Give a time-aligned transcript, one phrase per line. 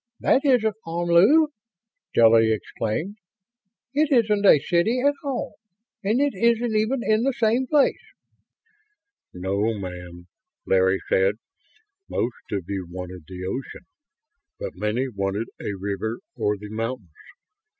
[0.19, 1.49] That isn't Omlu!"
[2.09, 3.17] Stella exclaimed.
[3.93, 5.57] "It isn't a city at all
[6.03, 8.01] and it isn't even in the same place!"
[9.31, 10.25] "No, ma'am,"
[10.65, 11.35] Larry said.
[12.09, 13.85] "Most of you wanted the ocean,
[14.59, 17.13] but many wanted a river or the mountains.